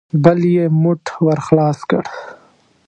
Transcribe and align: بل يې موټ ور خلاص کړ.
بل 0.23 0.39
يې 0.55 0.65
موټ 0.83 1.03
ور 1.25 1.39
خلاص 1.47 1.79
کړ. 1.89 2.03